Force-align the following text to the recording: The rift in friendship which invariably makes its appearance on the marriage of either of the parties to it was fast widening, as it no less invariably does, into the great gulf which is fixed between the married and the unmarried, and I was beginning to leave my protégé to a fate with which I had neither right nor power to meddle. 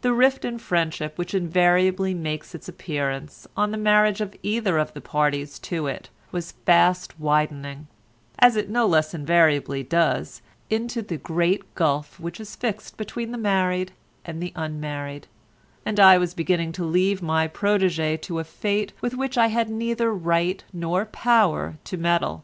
The 0.00 0.14
rift 0.14 0.46
in 0.46 0.58
friendship 0.58 1.18
which 1.18 1.34
invariably 1.34 2.14
makes 2.14 2.54
its 2.54 2.70
appearance 2.70 3.46
on 3.54 3.70
the 3.70 3.76
marriage 3.76 4.22
of 4.22 4.34
either 4.42 4.78
of 4.78 4.94
the 4.94 5.02
parties 5.02 5.58
to 5.58 5.86
it 5.86 6.08
was 6.32 6.52
fast 6.52 7.20
widening, 7.20 7.86
as 8.38 8.56
it 8.56 8.70
no 8.70 8.86
less 8.86 9.12
invariably 9.12 9.82
does, 9.82 10.40
into 10.70 11.02
the 11.02 11.18
great 11.18 11.74
gulf 11.74 12.18
which 12.18 12.40
is 12.40 12.56
fixed 12.56 12.96
between 12.96 13.30
the 13.30 13.36
married 13.36 13.92
and 14.24 14.42
the 14.42 14.54
unmarried, 14.56 15.26
and 15.84 16.00
I 16.00 16.16
was 16.16 16.32
beginning 16.32 16.72
to 16.72 16.84
leave 16.86 17.20
my 17.20 17.46
protégé 17.46 18.18
to 18.22 18.38
a 18.38 18.44
fate 18.44 18.94
with 19.02 19.12
which 19.16 19.36
I 19.36 19.48
had 19.48 19.68
neither 19.68 20.14
right 20.14 20.64
nor 20.72 21.04
power 21.04 21.74
to 21.84 21.96
meddle. 21.98 22.42